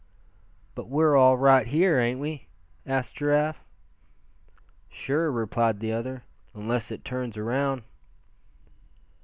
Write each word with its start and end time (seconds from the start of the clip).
"But 0.73 0.87
we're 0.89 1.15
all 1.15 1.37
right 1.37 1.67
here, 1.67 1.99
ain't 1.99 2.19
we?" 2.19 2.47
asked 2.87 3.13
Giraffe. 3.17 3.63
"Sure," 4.89 5.31
replied 5.31 5.79
the 5.79 5.91
other, 5.93 6.23
"unless 6.55 6.89
it 6.89 7.05
turns 7.05 7.37
around." 7.37 7.83